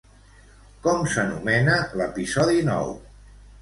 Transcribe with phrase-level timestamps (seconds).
[0.87, 2.95] Com s'anomena l'episodi nou?